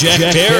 Jack 0.00 0.32
Perry 0.32 0.59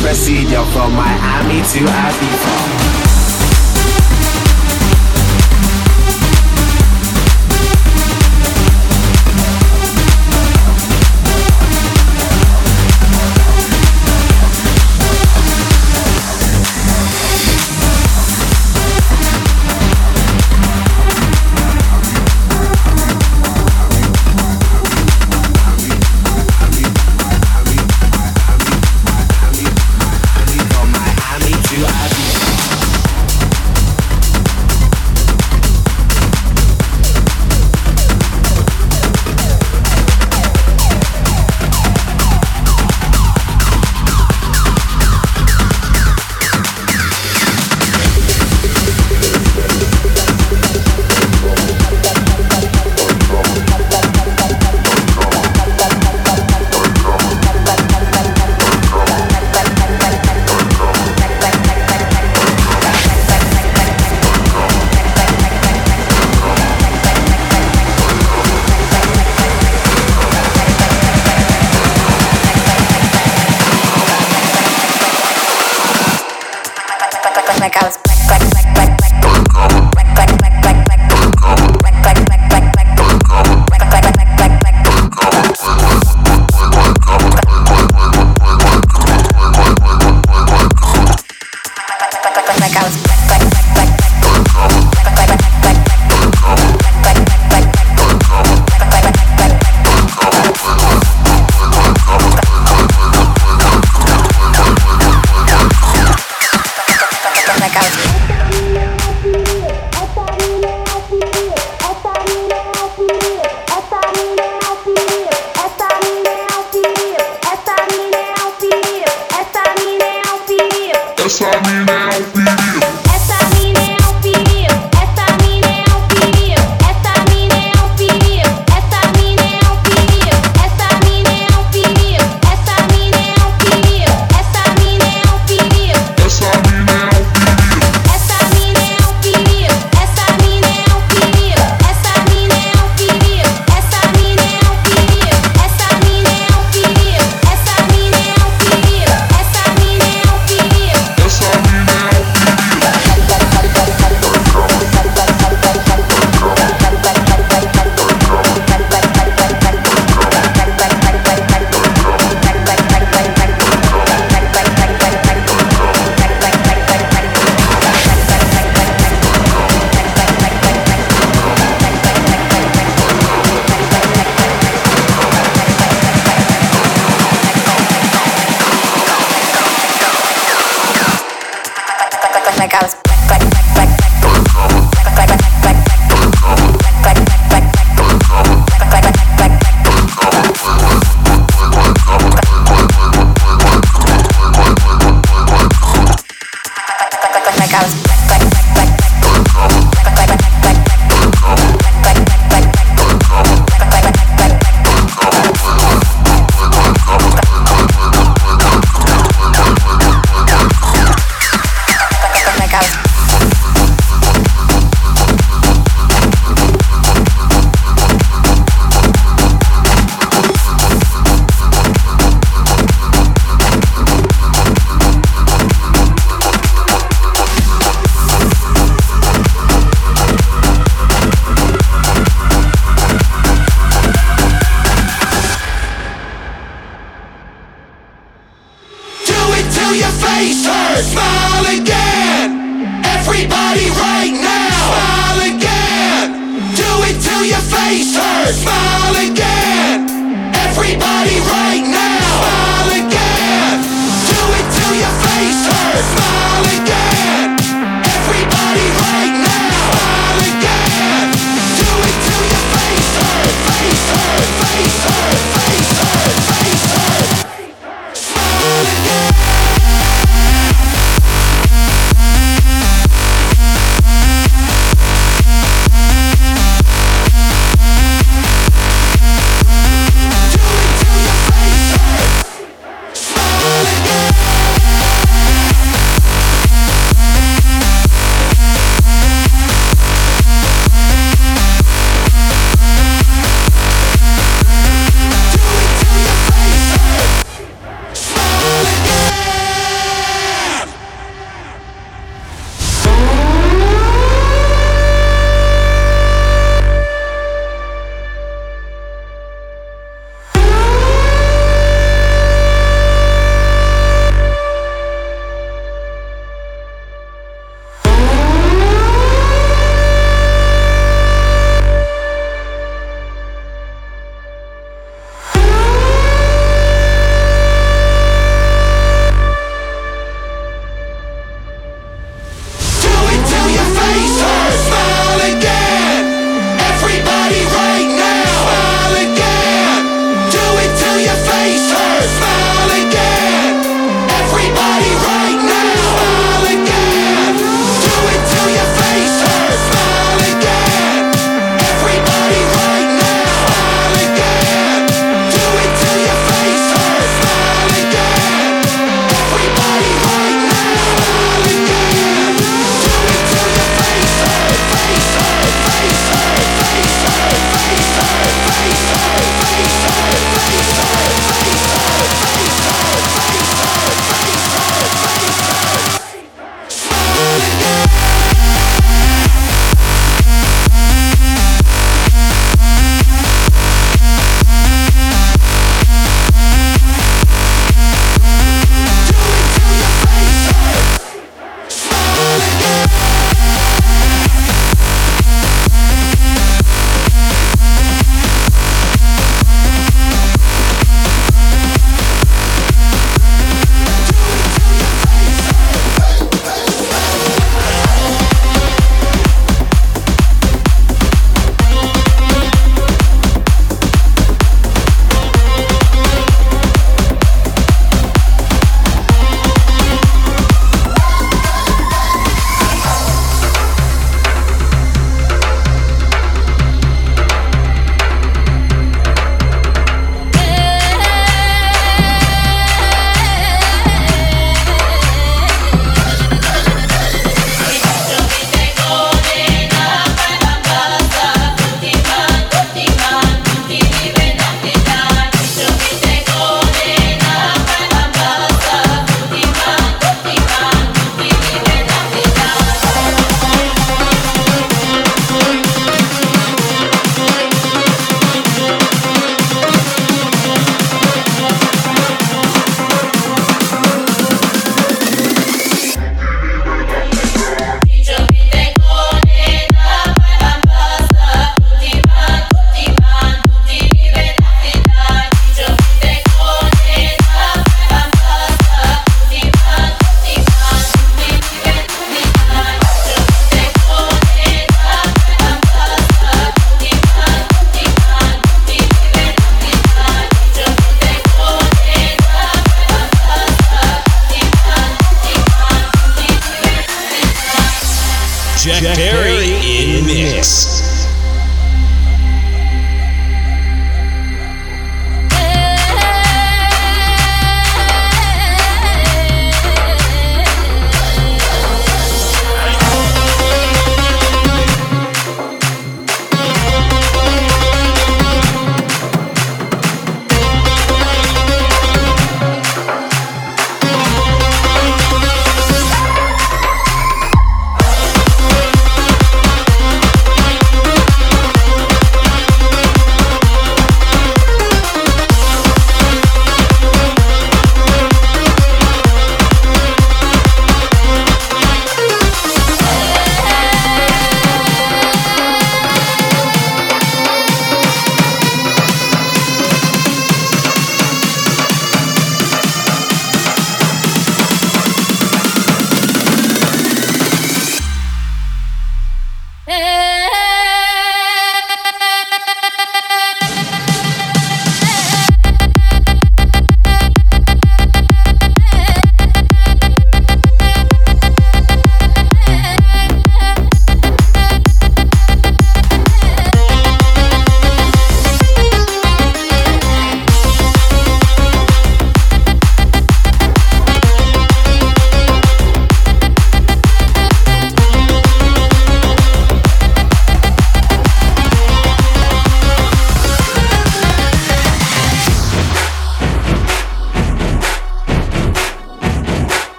procedure 0.00 0.64
from 0.72 0.92
Miami 0.94 1.62
to 1.62 1.80
Ibiza. 1.80 3.05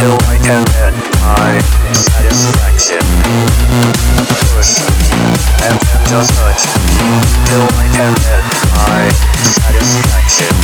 till 0.00 0.16
I 0.32 0.40
can 0.40 0.64
end 0.80 0.96
my 1.20 1.60
satisfaction. 1.92 3.04
Push 4.56 4.80
and 5.60 5.76
just 6.08 6.32
touch 6.40 6.64
till 7.44 7.68
I 7.76 7.84
can 7.92 8.16
end 8.32 8.48
my 8.80 9.12
satisfaction. 9.44 10.56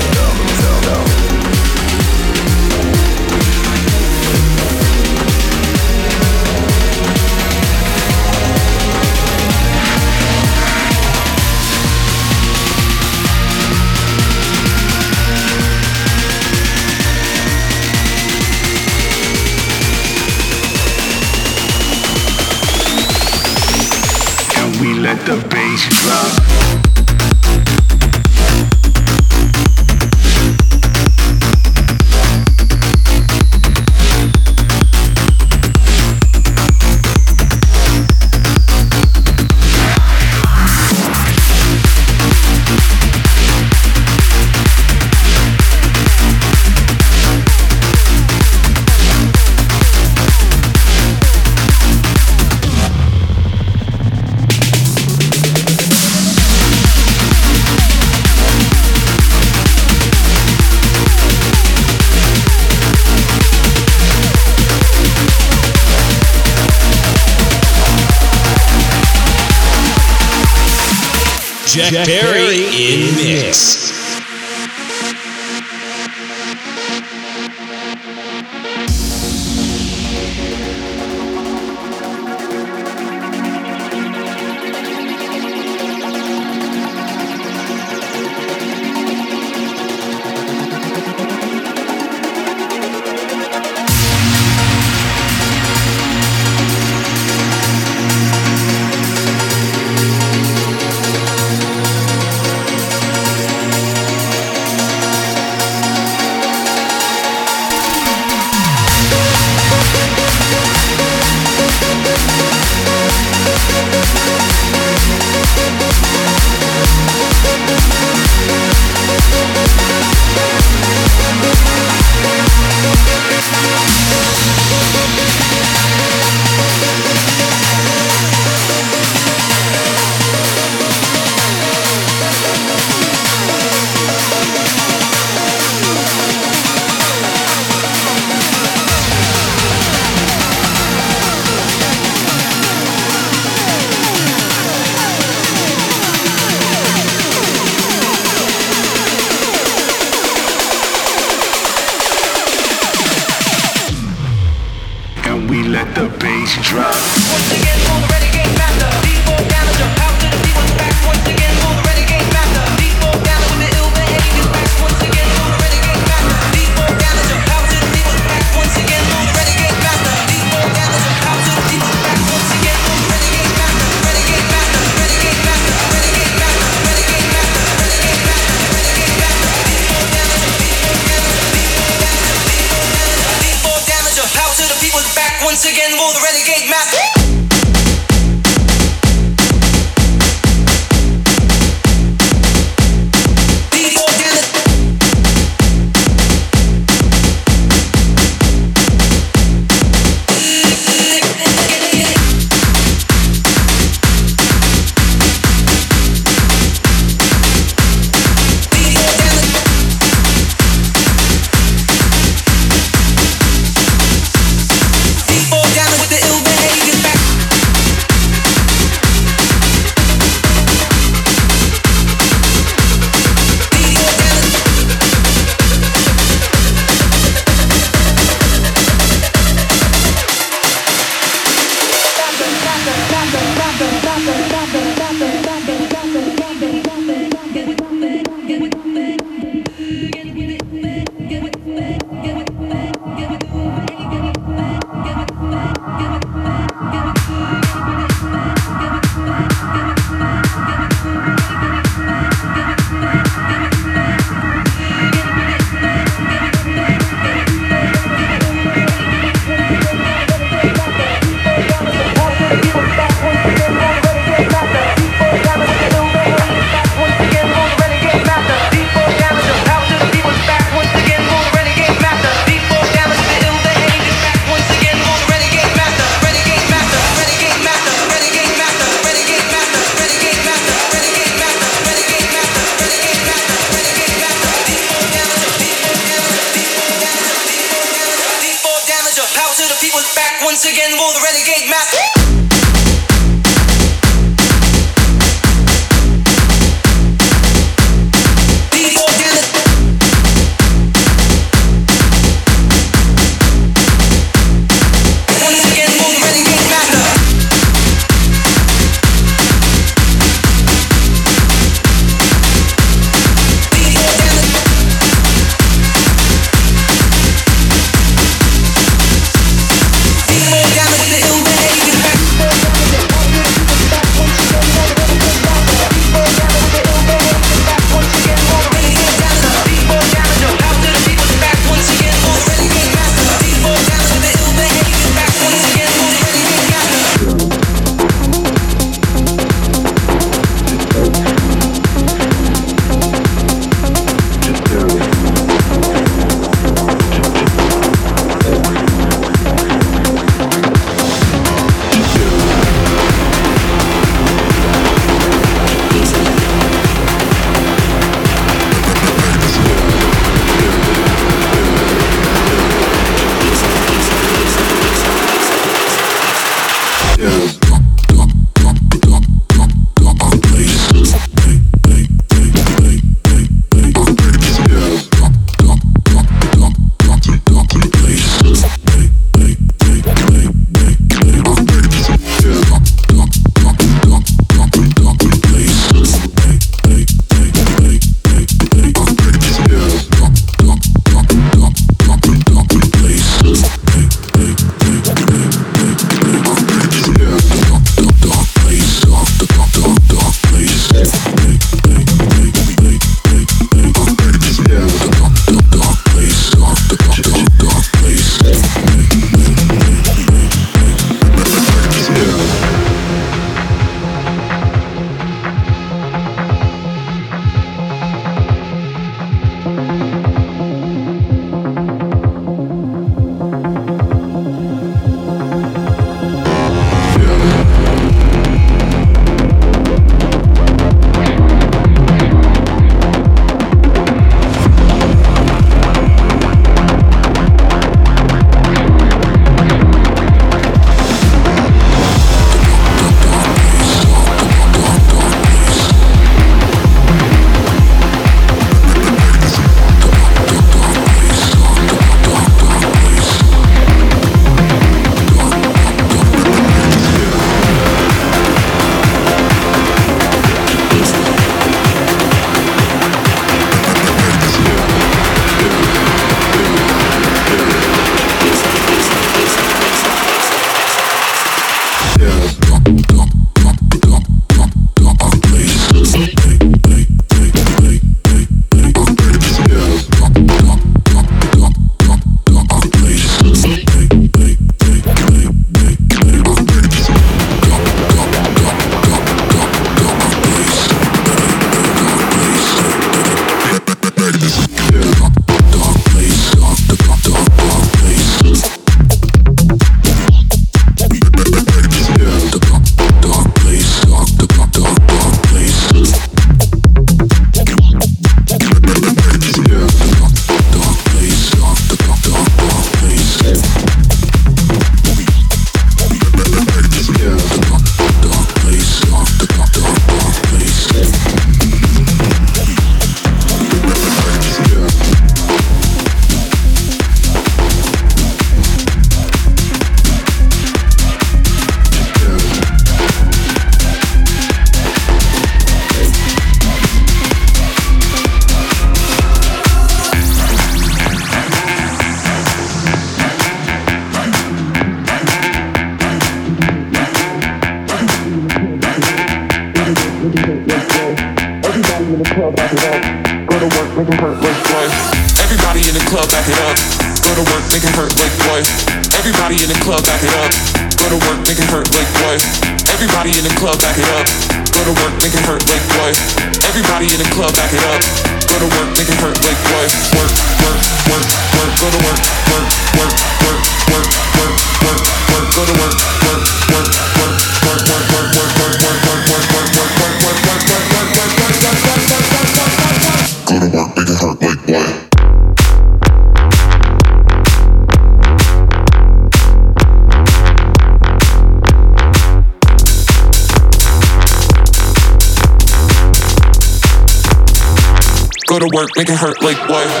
Go 598.56 598.60
to 598.60 598.74
work, 598.74 598.88
make 598.96 599.10
it 599.10 599.18
hurt 599.18 599.42
like 599.42 599.58
work. 599.68 599.86
Go 599.86 600.00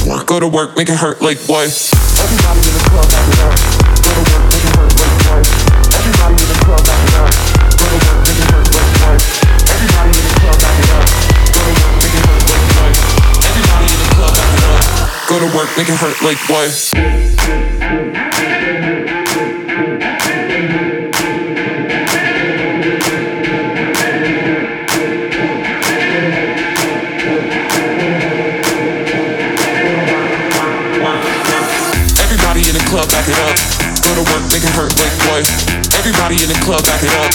to 0.00 0.08
work. 0.08 0.26
Go 0.26 0.40
to 0.40 0.48
work, 0.48 0.74
make 0.74 0.88
it 0.88 0.96
hurt 0.96 1.20
like 1.20 1.46
boy. 1.46 1.95
Go 15.28 15.40
to 15.40 15.56
work, 15.56 15.68
make 15.76 15.88
it 15.88 15.98
hurt 15.98 16.22
like 16.22 16.38
boy. 16.46 16.70
Everybody 32.22 32.62
in 32.62 32.74
the 32.74 32.84
club, 32.86 33.10
back 33.10 33.26
it 33.26 33.34
up. 33.42 33.58
Go 34.06 34.14
to 34.14 34.22
work, 34.30 34.46
make 34.52 34.62
it 34.62 34.70
hurt 34.70 34.94
like 34.94 35.10
boy. 35.26 35.42
Everybody 35.98 36.36
in 36.44 36.48
the 36.48 36.58
club, 36.62 36.84
back 36.84 37.02
it 37.02 37.10
up. 37.18 37.32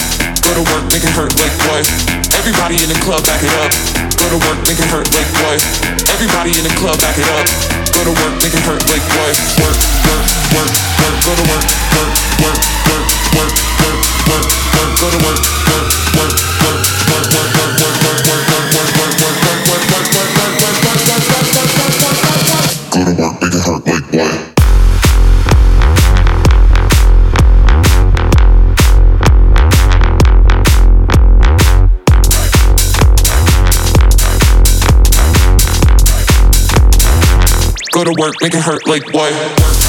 Go 0.48 0.64
to 0.64 0.72
work, 0.72 0.86
make 0.94 1.04
it 1.04 1.12
hurt 1.12 1.36
like 1.36 1.52
boy. 1.68 2.31
Everybody 2.42 2.82
in 2.82 2.90
the 2.90 2.98
club, 3.06 3.22
back 3.22 3.38
it 3.46 3.54
up. 3.62 3.70
Go 4.18 4.26
to 4.34 4.40
work, 4.42 4.58
make 4.66 4.82
it 4.82 4.90
hurt 4.90 5.06
like 5.14 5.30
boy. 5.46 5.62
Everybody 6.10 6.58
in 6.58 6.66
the 6.66 6.74
club, 6.74 6.98
back 6.98 7.14
it 7.14 7.30
up. 7.38 7.46
Go 7.94 8.02
to 8.02 8.14
work, 8.18 8.34
make 8.42 8.50
it 8.50 8.66
hurt 8.66 8.82
like 8.90 9.06
boy. 9.14 9.30
Work, 9.62 9.78
work, 10.10 10.26
work, 10.58 10.74
work. 10.74 11.18
Go 11.22 11.38
to 11.38 11.46
work, 11.54 11.62
work, 11.94 12.10
work, 12.42 12.58
work, 12.90 13.06
work, 13.38 13.54
work, 13.78 14.02
work, 14.26 14.50
work. 14.74 14.90
Go 14.98 15.08
to 15.14 15.20
work, 15.22 15.38
work, 15.70 15.86
work, 15.86 16.18
work, 16.18 16.34
work, 16.34 16.41
Go 38.02 38.06
to 38.06 38.20
work, 38.20 38.34
make 38.42 38.56
it 38.56 38.64
hurt 38.64 38.88
like 38.88 39.04
boy. 39.12 39.81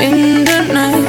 in 0.00 0.44
the 0.44 0.60
night. 0.72 1.06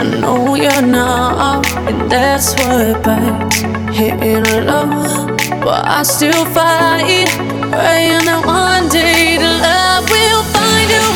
I 0.00 0.04
know 0.20 0.54
you're 0.54 0.82
not, 0.82 1.66
and 1.88 2.10
that's 2.10 2.54
what 2.54 3.02
bites. 3.02 3.60
Hitting 3.96 4.46
a 4.46 4.60
low, 4.70 5.26
but 5.64 5.82
I 5.86 6.02
still 6.02 6.44
fight. 6.56 7.28
Praying 7.72 8.24
that 8.28 8.42
one 8.44 8.88
day 8.88 9.36
the 9.36 9.52
love 9.66 10.04
will 10.10 10.44
find 10.54 10.88
you. 10.96 11.06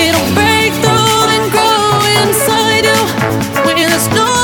It'll 0.00 0.30
break 0.38 0.72
through 0.82 1.34
and 1.34 1.44
grow 1.54 2.00
inside 2.22 2.84
you. 2.90 3.00
When 3.64 3.76
there's 3.76 4.08
no 4.14 4.35